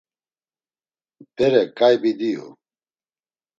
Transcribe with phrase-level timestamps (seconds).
[1.35, 2.45] Bere ǩaybi diu.